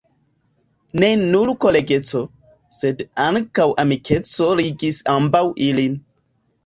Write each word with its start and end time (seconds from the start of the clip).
Ne 1.01 1.09
nur 1.33 1.51
kolegeco, 1.65 2.21
sed 2.77 3.03
ankaŭ 3.27 3.67
amikeco 3.85 4.49
ligis 4.61 5.01
ambaŭ 5.17 5.45
ilin. 5.69 6.01